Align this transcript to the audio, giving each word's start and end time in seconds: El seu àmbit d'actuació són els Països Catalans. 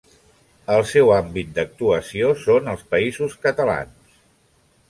El 0.75 0.85
seu 0.91 1.11
àmbit 1.17 1.51
d'actuació 1.57 2.31
són 2.47 2.73
els 2.75 2.85
Països 2.95 3.37
Catalans. 3.47 4.21